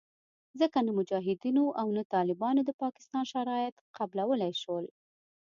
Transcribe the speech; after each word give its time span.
ځکه 0.59 0.77
نه 0.87 0.91
مجاهدینو 0.99 1.65
او 1.79 1.87
نه 1.97 2.03
طالبانو 2.13 2.61
د 2.65 2.71
پاکستان 2.83 3.23
شرایط 3.33 3.75
قبلولې 3.97 4.51
شول 4.61 4.85